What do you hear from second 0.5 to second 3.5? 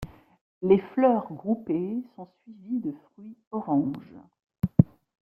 Les fleurs groupées sont suivies de fruits